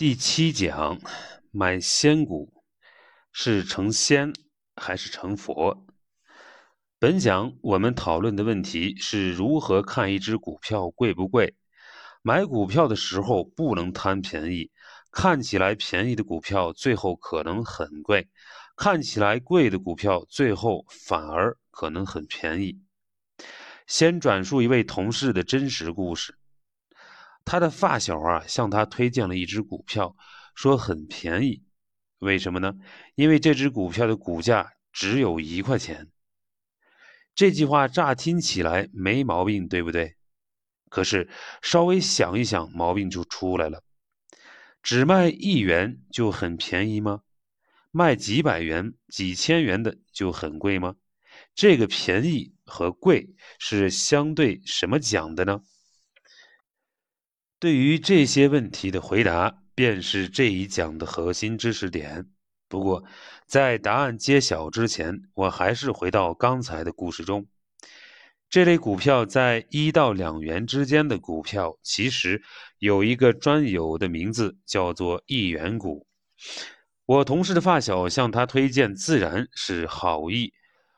[0.00, 0.98] 第七讲，
[1.50, 2.64] 买仙股
[3.32, 4.32] 是成仙
[4.74, 5.86] 还是成佛？
[6.98, 11.54] 本讲我们讨论的问题是如何看一只股票贵不贵。
[12.22, 14.70] 买股票的时候不能贪便宜，
[15.12, 18.30] 看起来便宜的股票最后可能很贵，
[18.76, 22.80] 看起来贵的股票最后反而可能很便宜。
[23.86, 26.38] 先转述一位同事的真实故事。
[27.44, 30.16] 他的发小啊，向他推荐了一只股票，
[30.54, 31.62] 说很便宜。
[32.18, 32.74] 为什么呢？
[33.14, 36.08] 因为这只股票的股价只有一块钱。
[37.34, 40.16] 这句话乍听起来没毛病，对不对？
[40.88, 41.30] 可是
[41.62, 43.82] 稍微想一想，毛病就出来了。
[44.82, 47.22] 只卖一元就很便宜吗？
[47.90, 50.96] 卖几百元、几千元的就很贵吗？
[51.54, 55.62] 这个便宜和贵是相对什么讲的呢？
[57.60, 62.26] 对于这些问题的回答，便是这一讲的核心知识点。
[62.68, 63.04] 不过，
[63.44, 67.46] 在答案揭晓之前，我还是回到刚才的故事中。
[68.48, 72.42] 这类股票在一到两元之间的股票，其实
[72.78, 76.06] 有一个专有的名字，叫做一元股。
[77.04, 80.54] 我同事的发小向他推荐，自然是好意，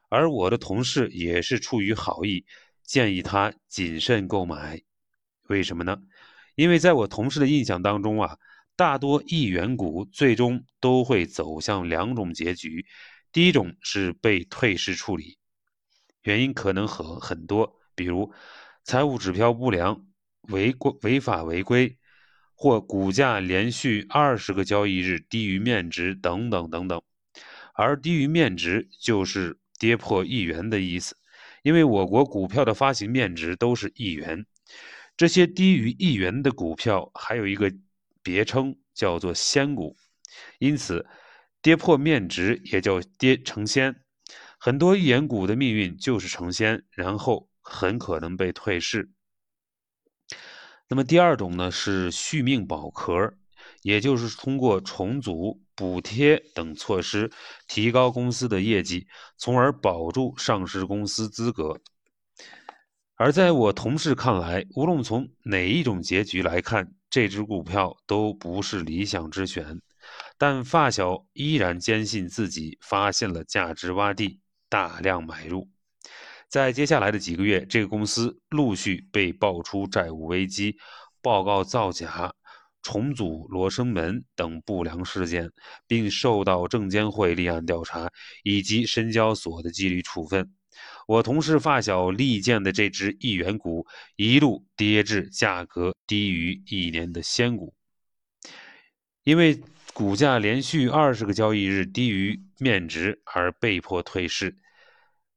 [0.09, 2.45] 而我的同事也是出于好意，
[2.85, 4.81] 建议他谨慎购买。
[5.49, 5.99] 为什么呢？
[6.55, 8.39] 因为在我同事的印象当中啊，
[8.77, 12.87] 大多一元股最终都会走向两种结局。
[13.33, 15.39] 第一种是被退市处理，
[16.23, 18.33] 原因可能很很多，比如
[18.85, 20.05] 财务指标不良、
[20.49, 21.97] 违规违法违规，
[22.55, 27.01] 或股价连续二十个交易日低于面值等等等等。
[27.75, 31.17] 而低于面值就是跌破一元的意思，
[31.63, 34.45] 因为我国股票的发行面值都是一元。
[35.23, 37.73] 这些低于一元的股票还有一个
[38.25, 39.97] 别称，叫做仙股，
[40.59, 41.07] 因此
[41.63, 43.95] 跌破面值也叫跌成仙。
[44.59, 49.13] 很多一元股的命运就是成仙，然后很可能被退市。
[50.89, 53.33] 那么第二种呢是续命保壳，
[53.83, 57.31] 也就是通过重组、补贴等措施
[57.69, 59.07] 提高公司的业绩，
[59.37, 61.81] 从而保住上市公司资格。
[63.23, 69.81] 而在我同事看来，无论从哪一种结局来看，这只股票都不是理想之选。
[70.37, 75.69] 但发小依然坚信自己发现了价值洼地，大量买入。
[76.49, 80.77] 在接下来的几个月，这个公司陆续被爆出债务危机、
[81.23, 82.35] 报告造假、
[82.83, 85.49] 重组罗生门等不良事件，
[85.87, 88.11] 并受到证监会立案调查
[88.43, 90.53] 以及深交所的纪律处分。
[91.07, 97.75] 我同事发小力荐的这只一元股，一路跌至价格低于一年的仙股，
[99.25, 99.61] 因为
[99.93, 104.57] 股价连续二十个交易日低于面值而被迫退市。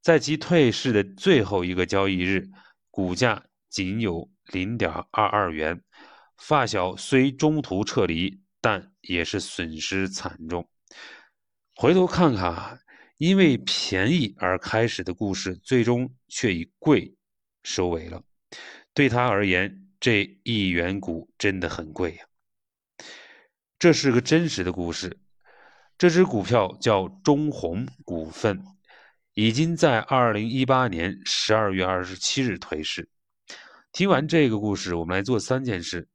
[0.02, 2.48] 在其退市的最后一个交易日，
[2.92, 5.82] 股价仅有零点二二元。
[6.38, 10.70] 发小虽中途撤离，但也是损失惨重。
[11.76, 12.80] 回头看看。
[13.18, 17.16] 因为便宜而开始的故事，最终却以贵
[17.64, 18.22] 收尾了。
[18.94, 22.26] 对他而言，这一元股真的很贵呀。
[23.80, 25.18] 这是个真实的故事。
[25.98, 28.62] 这只股票叫中弘股份，
[29.34, 33.08] 已经在二零一八年十二月二十七日退市。
[33.94, 36.10] 听完这个故事，我们来做三件事。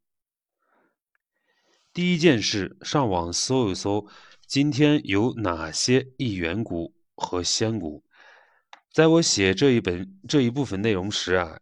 [1.94, 4.06] 第一件事，上网搜一搜。
[4.50, 8.02] 今天有哪些一元股和仙股？
[8.92, 11.56] 在我写这一本这一部分内容时啊，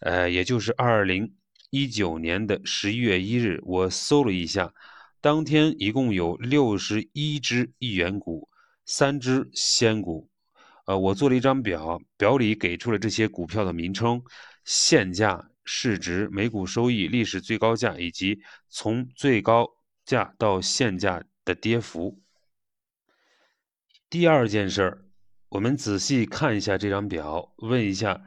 [0.00, 1.32] 呃，也就是二零
[1.70, 4.74] 一九年的十一月一日，我搜了一下，
[5.20, 8.48] 当天一共有六十一只一元股，
[8.84, 10.28] 三只仙股。
[10.86, 14.20] 呃，我做了一张表，表里给出了这些股票的名称、
[14.64, 19.68] 现价、市值、每股收益、历史最高价以及从最高
[20.04, 21.22] 价到现价。
[21.48, 22.20] 的跌幅。
[24.10, 25.04] 第二件事儿，
[25.48, 28.22] 我们仔细看一下这张表，问一下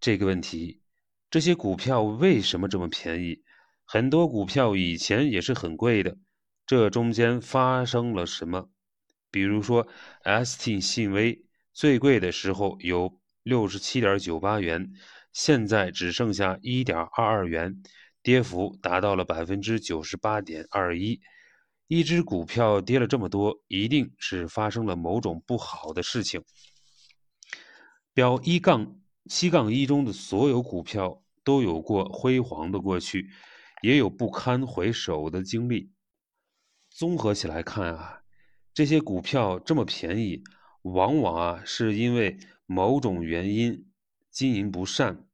[0.00, 0.82] 这个问题：
[1.30, 3.44] 这些股票为什么这么便宜？
[3.84, 6.18] 很多股票以前也是很贵的，
[6.66, 8.70] 这中间发生了什么？
[9.30, 9.86] 比如说
[10.24, 14.92] ，ST 信威最贵的时候有六十七点九八元，
[15.32, 17.80] 现在只剩下一点二二元，
[18.20, 21.20] 跌幅达到了百分之九十八点二一。
[21.86, 26.42] 一只股票跌了这么多，一定是发生了某种不好的事情。
[28.12, 33.28] 表一杠七杠一中的所有股票都有过辉煌的过去，
[33.82, 35.90] 也有不堪回首的经历。
[36.88, 38.22] 综合起来看啊，
[38.72, 40.42] 这些股票这么便宜，
[40.82, 43.90] 往往啊是因为某种原因
[44.30, 45.26] 经营不善，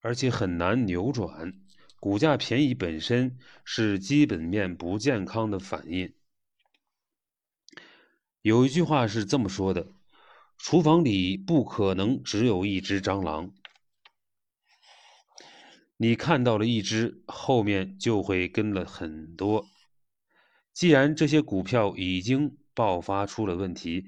[0.00, 1.52] 而且很难扭转。
[2.02, 6.12] 股价便宜本身是基本面不健康的反应。
[8.40, 9.86] 有一句话是这么说的
[10.58, 13.54] ：“厨房里不可能只有一只蟑螂。”
[15.96, 19.64] 你看到了一只，后面就会跟了很多。
[20.72, 24.06] 既然这些股票已经爆发出了问题，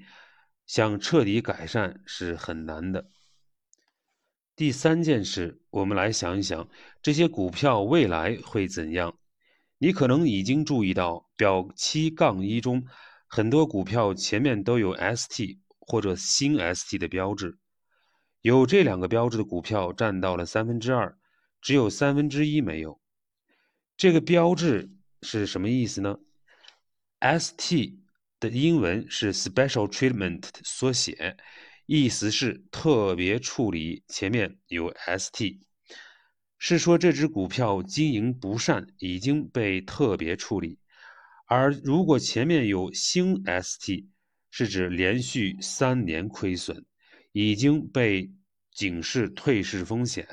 [0.65, 3.09] 想彻底改善是很难的。
[4.55, 6.69] 第三件事，我们来想一想，
[7.01, 9.19] 这些股票未来会怎样？
[9.77, 12.85] 你可能已经注意到表七杠一中。
[13.27, 17.57] 很多股票前面都有 ST 或者新 ST 的标志，
[18.39, 21.17] 有这两个标志的股票占到了三分之二，
[21.61, 23.01] 只有三分之一没有。
[23.97, 24.89] 这个标志
[25.21, 26.17] 是什么意思呢
[27.19, 27.97] ？ST
[28.39, 31.35] 的英文是 Special Treatment 的缩写，
[31.85, 35.59] 意思是特别处理，前面有 ST，
[36.57, 40.79] 是说这只股票经营不善，已经被特别处理。
[41.47, 44.07] 而如果前面有星 ST，
[44.49, 46.85] 是指连续三年亏损，
[47.31, 48.31] 已经被
[48.71, 50.27] 警示退市风险。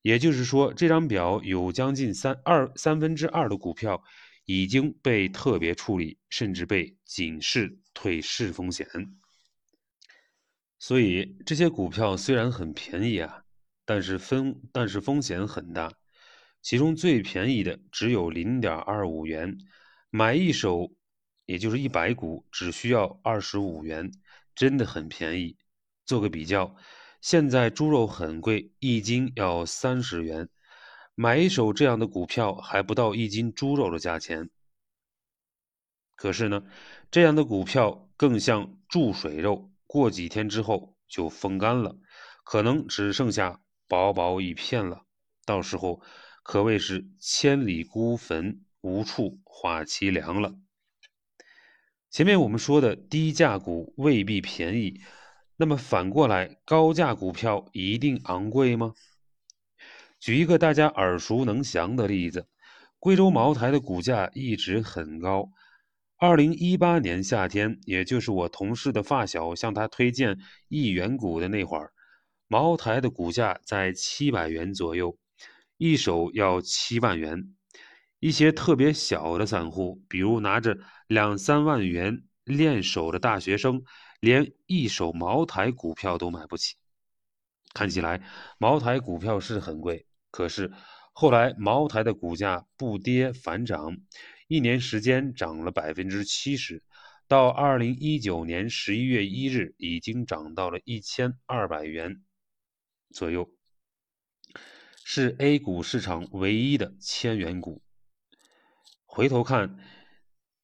[0.00, 4.02] 也就是说，这张表有将近三二三分之二的股票
[4.46, 8.88] 已经被特别处理，甚至被警示退市风险。
[10.78, 13.44] 所以这些股票虽然很便宜啊，
[13.84, 15.92] 但是风但是风险很大。
[16.60, 19.58] 其中最便宜的只有零点二五元。
[20.10, 20.90] 买一手，
[21.44, 24.10] 也就是一百股，只需要二十五元，
[24.54, 25.58] 真的很便宜。
[26.06, 26.74] 做个比较，
[27.20, 30.48] 现在猪肉很贵，一斤要三十元，
[31.14, 34.48] 买一手这样的股票还不到一斤猪肉的价钱。
[36.16, 36.64] 可是呢，
[37.10, 41.96] 这样的股票更像注水肉，过几天之后就风干了，
[42.44, 45.02] 可能只剩下薄薄一片了。
[45.44, 46.00] 到时候
[46.44, 48.60] 可谓是千里孤坟。
[48.80, 50.54] 无处话凄凉了。
[52.10, 55.00] 前面我们说的低价股未必便宜，
[55.56, 58.94] 那么反过来，高价股票一定昂贵吗？
[60.20, 62.46] 举一个大家耳熟能详的例子，
[63.00, 65.50] 贵州茅台的股价一直很高。
[66.20, 70.36] 二零一八年夏天，也就是我同事的发小向他推荐
[70.66, 71.92] 一元股的那会儿，
[72.48, 75.16] 茅台的股价在七百元左右，
[75.76, 77.54] 一手要七万元。
[78.18, 80.76] 一些特别小的散户，比如拿着
[81.06, 83.84] 两三万元练手的大学生，
[84.18, 86.74] 连一手茅台股票都买不起。
[87.72, 88.20] 看起来
[88.58, 90.72] 茅台股票是很贵，可是
[91.12, 93.96] 后来茅台的股价不跌反涨，
[94.48, 96.82] 一年时间涨了百分之七十，
[97.26, 102.22] 到二零一九年十一月一日已经涨到了一千二百元
[103.10, 103.50] 左右，
[105.04, 107.82] 是 A 股市场唯一的千元股。
[109.04, 109.78] 回头看，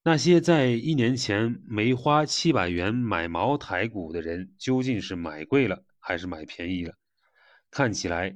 [0.02, 6.94] 那些在一年前没花七百元买茅台股的人，究竟是买贵了还是买便宜了？
[7.70, 8.34] 看起来，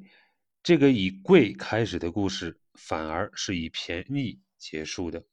[0.63, 5.25] 这个以贵开始的故事，反而是以便宜结束的。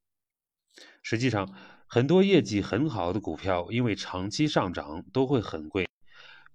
[1.05, 1.47] 实际上，
[1.85, 5.87] 很多业绩很好的股票，因为长期上涨，都会很贵。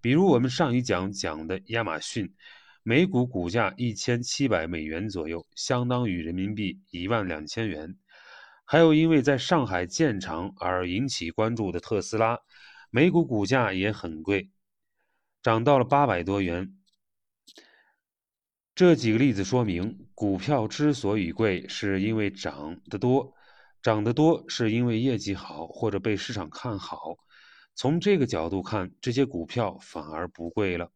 [0.00, 2.34] 比如我们上一讲讲的亚马逊，
[2.82, 7.96] 每股股价一千七百美元左右，相当于人民币一万两千元。
[8.64, 12.36] 还有因为在上海建厂而引起关注的特斯拉，
[12.90, 14.50] 每股股价也很贵，
[15.44, 16.76] 涨到了八百多元。
[18.74, 23.32] 这几个例子说明，股票之所以贵，是因为涨得多，
[23.82, 27.16] 涨得多是因为业绩好或者被市场看好。
[27.74, 30.90] 从这个角度看，这些股票反而不贵了。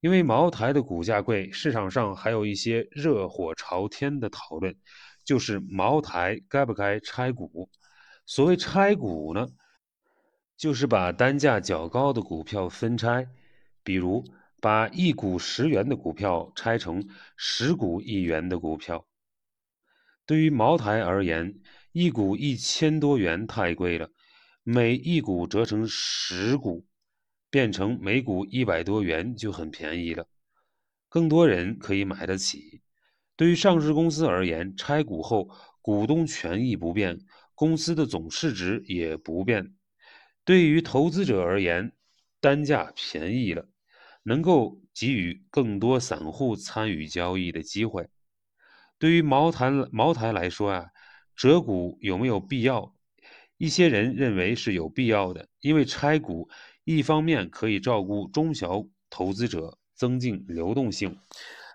[0.00, 4.76] 因为茅台的股价贵，市场上还有一些热火朝天的讨论。
[5.24, 7.70] 就是茅台该不该拆股？
[8.26, 9.46] 所谓拆股呢，
[10.56, 13.26] 就是把单价较高的股票分拆，
[13.82, 14.22] 比如
[14.60, 19.06] 把一股十元的股票拆成十股一元的股票。
[20.26, 21.54] 对于茅台而言，
[21.94, 24.10] 一股一千多元太贵了，
[24.64, 26.84] 每一股折成十股，
[27.50, 30.26] 变成每股一百多元就很便宜了，
[31.08, 32.82] 更多人可以买得起。
[33.36, 35.48] 对于上市公司而言，拆股后
[35.80, 37.20] 股东权益不变，
[37.54, 39.76] 公司的总市值也不变。
[40.44, 41.92] 对于投资者而言，
[42.40, 43.68] 单价便宜了，
[44.24, 48.08] 能够给予更多散户参与交易的机会。
[48.98, 50.86] 对于茅台茅台来说啊，
[51.36, 52.94] 折股有没有必要？
[53.56, 56.48] 一些人认为是有必要的，因为拆股
[56.84, 61.12] 一方面可以照顾中小投资者，增进流动性；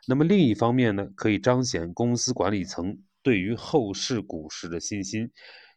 [0.08, 5.32] 那么另一方面呢，可以彰显公司管理层对于后市股市的信心，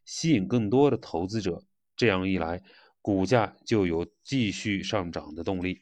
[0.04, 1.62] 吸引更多的投资者。
[1.96, 2.60] 这样一来，
[3.00, 5.80] 股价就有继续上涨的动力。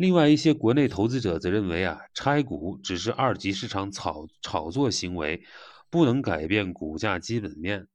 [0.00, 5.44] 另外一些国内投资者则认为啊，拆股只是二级市场炒炒作行为，
[5.90, 7.86] 不能改变股价基本面。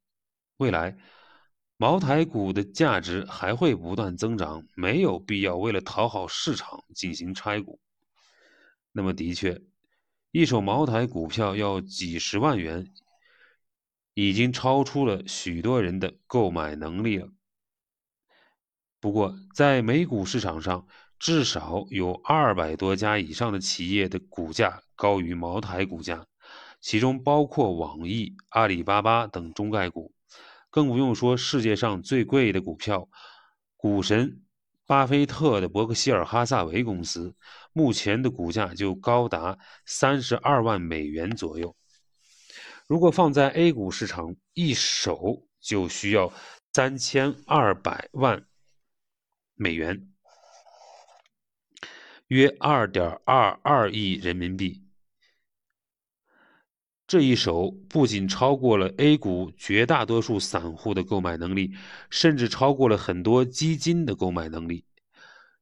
[0.57, 0.97] 未来，
[1.77, 7.79] 茅台股的价值还会不断增长，没有必要为了讨好市场进行拆股。
[8.91, 9.63] 那么，的确，
[10.29, 12.93] 一手茅台股票要几十万元，
[14.13, 17.29] 已经超出了许多人的购买能力了。
[18.99, 26.25] 不过，在美股市场上，至少有二百多家以上的企业的股价高于茅台股价，
[26.81, 30.13] 其中包括网易、阿里巴巴等中概股，
[30.69, 33.09] 更不用说世界上最贵的股票——
[33.77, 34.41] 股神
[34.85, 37.35] 巴菲特的伯克希尔哈萨维公司，
[37.73, 41.75] 目前的股价就高达三十二万美元左右。
[42.87, 46.31] 如果放在 A 股市场，一手就需要
[46.73, 48.45] 三千二百万
[49.55, 50.11] 美元。
[52.27, 54.81] 约二点二二亿人民币，
[57.05, 61.75] 这一手不仅超过了 A 股绝大多数散户的购买能力，
[62.09, 64.85] 甚至超过了很多基金的购买能力。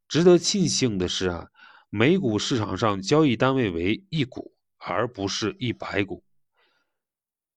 [0.07, 1.49] 值得庆幸的是啊，
[1.89, 6.23] 美股市场上交易单位为一股，而不是一百股。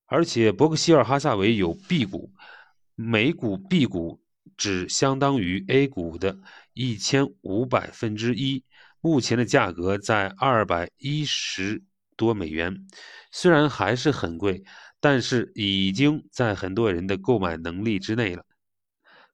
[0.05, 2.33] 而且伯克希尔哈萨维有 B 股，
[2.95, 4.21] 每股 B 股
[4.57, 6.39] 只相当于 A 股的
[6.73, 8.65] 一千五百分之一。
[9.07, 11.81] 目前的价格在二百一十
[12.17, 12.85] 多美元，
[13.31, 14.65] 虽然还是很贵，
[14.99, 18.43] 但是已经在很多人的购买能力之内了。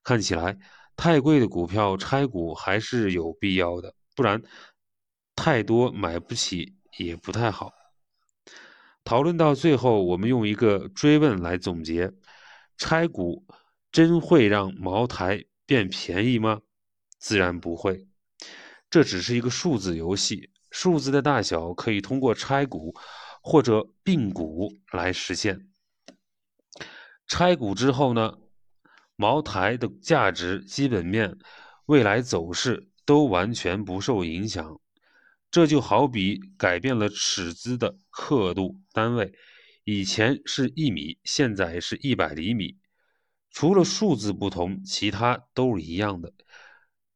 [0.03, 0.59] 看起来
[0.95, 4.39] 太贵的股票拆股还是有必要的，不然
[5.35, 7.73] 太多买不起也不太好。
[9.03, 12.13] 讨论到最后，我们用一个追问来总结：
[12.77, 13.43] 拆股
[13.91, 16.61] 真会让茅台变便宜吗？
[17.17, 18.07] 自然不会。
[18.93, 22.93] 这只是一个数字游戏，数字的大小可以通过拆股
[23.41, 25.67] 或者并股来实现。
[27.25, 28.37] 拆股之后呢，
[29.15, 31.39] 茅台的价值、基本面、
[31.87, 34.79] 未来走势都完全不受影响。
[35.49, 39.33] 这就好比改变了尺子的刻度单位，
[39.85, 42.77] 以前是一米，现在是一百厘米。
[43.49, 46.31] 除了数字不同，其他都是一样的。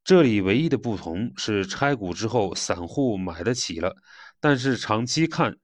[0.07, 3.93] 这里唯一的不同是拆股之后，散户买得起了，
[4.39, 5.57] 但是长期看，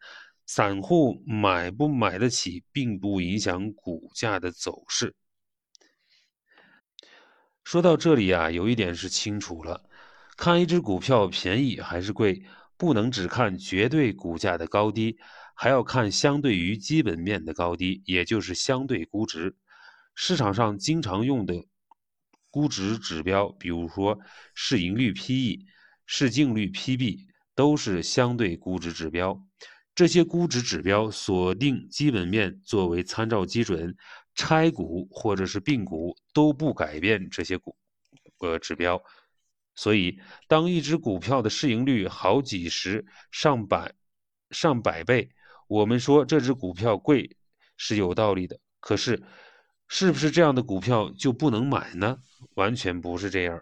[0.46, 5.16] 散户买不买得起，并不影响股价的走势。
[7.64, 9.90] 说到这里啊，有一点是清楚了：
[10.36, 12.44] 看一只股票便宜还是贵，
[12.76, 15.18] 不能只看绝对股价的高低，
[15.56, 19.56] 还要看相对于基本面的高低，也就是相对估值。
[20.16, 21.64] 市场上经常用的。
[22.54, 24.20] 估值指标，比如说
[24.54, 25.66] 市盈率 PE、
[26.06, 29.44] 市净率 PB，都是相对估值指标。
[29.96, 33.98] 这些估值指标锁定基本面作为参照基准，
[34.36, 37.76] 拆股或者是并股都不改变这些股
[38.38, 39.02] 呃指标。
[39.74, 43.96] 所以，当一只股票的市盈率好几十、上百、
[44.52, 45.32] 上百倍，
[45.68, 47.36] 我们说这只股票贵
[47.78, 48.60] 是有道理的。
[48.80, 49.24] 可是，
[49.88, 52.18] 是不是这样的股票就不能买呢？
[52.56, 53.62] 完全不是这样。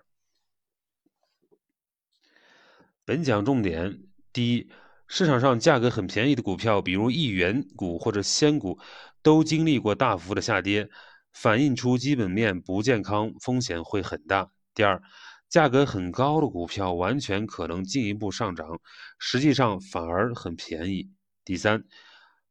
[3.04, 4.72] 本讲重点：第一，
[5.08, 8.80] 市场上价格很便宜的股票，比如一元股或者仙股，
[9.22, 10.90] 都经历过大幅的下跌，
[11.34, 14.52] 反映出基本面不健康，风险会很大。
[14.74, 15.02] 第二，
[15.50, 18.80] 价格很高的股票完全可能进一步上涨，
[19.20, 21.12] 实际上反而很便宜。
[21.44, 21.84] 第三。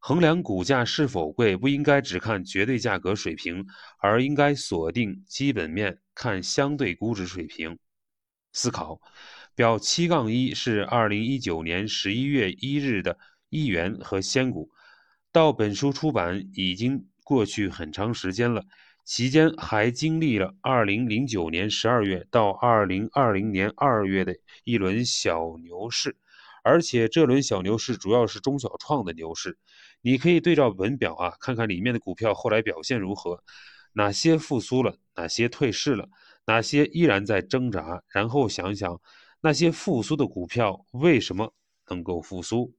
[0.02, 3.66] 衡量股价是否贵，不应该只看绝对价格水平，
[3.98, 7.78] 而应该锁定基本面，看相对估值水平。
[8.52, 8.98] 思考
[9.54, 13.18] 表七杠一是二零一九年十一月一日的
[13.50, 14.70] 一元和仙股，
[15.30, 18.64] 到本书出版已经过去很长时间了，
[19.04, 26.16] 期间还经历了二零零九年十二月到二零二零年二月的一轮小牛市，
[26.64, 29.58] 而且这轮小牛市主要是中小创的牛市。
[30.02, 33.42] 你可以对照文表啊，看看里面的股票后来表现如何，
[33.92, 36.08] 哪些复苏了，哪些退市了，
[36.46, 39.00] 哪些依然在挣扎，然后想想
[39.40, 41.52] 那些复苏的股票为什么
[41.88, 42.72] 能够复苏。